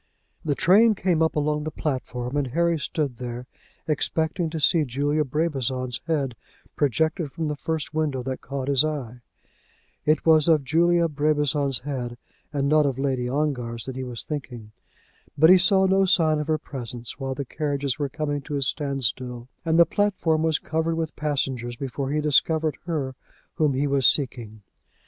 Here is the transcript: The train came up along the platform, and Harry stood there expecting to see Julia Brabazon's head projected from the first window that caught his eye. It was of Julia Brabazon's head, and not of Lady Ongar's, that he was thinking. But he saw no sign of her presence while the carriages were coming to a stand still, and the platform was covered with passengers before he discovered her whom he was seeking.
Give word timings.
The 0.43 0.55
train 0.55 0.95
came 0.95 1.21
up 1.21 1.35
along 1.35 1.63
the 1.63 1.69
platform, 1.69 2.35
and 2.35 2.47
Harry 2.47 2.79
stood 2.79 3.17
there 3.17 3.45
expecting 3.87 4.49
to 4.49 4.59
see 4.59 4.83
Julia 4.83 5.23
Brabazon's 5.23 6.01
head 6.07 6.35
projected 6.75 7.31
from 7.31 7.49
the 7.49 7.55
first 7.55 7.93
window 7.93 8.23
that 8.23 8.41
caught 8.41 8.67
his 8.67 8.83
eye. 8.83 9.21
It 10.03 10.25
was 10.25 10.47
of 10.47 10.63
Julia 10.63 11.07
Brabazon's 11.07 11.81
head, 11.81 12.17
and 12.51 12.67
not 12.67 12.87
of 12.87 12.97
Lady 12.97 13.29
Ongar's, 13.29 13.85
that 13.85 13.95
he 13.95 14.03
was 14.03 14.23
thinking. 14.23 14.71
But 15.37 15.51
he 15.51 15.59
saw 15.59 15.85
no 15.85 16.05
sign 16.05 16.39
of 16.39 16.47
her 16.47 16.57
presence 16.57 17.19
while 17.19 17.35
the 17.35 17.45
carriages 17.45 17.99
were 17.99 18.09
coming 18.09 18.41
to 18.41 18.55
a 18.55 18.63
stand 18.63 19.03
still, 19.03 19.49
and 19.63 19.77
the 19.77 19.85
platform 19.85 20.41
was 20.41 20.57
covered 20.57 20.95
with 20.95 21.15
passengers 21.15 21.75
before 21.75 22.09
he 22.09 22.21
discovered 22.21 22.79
her 22.87 23.13
whom 23.57 23.75
he 23.75 23.85
was 23.85 24.07
seeking. 24.07 24.63